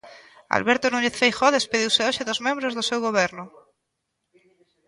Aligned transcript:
Alberto 0.57 0.85
Núñez 0.93 1.15
Feijóo 1.21 1.55
despediuse 1.57 2.05
hoxe 2.07 2.27
dos 2.29 2.39
membros 2.47 2.75
do 2.77 2.87
seu 2.89 2.99
Goberno. 3.07 3.43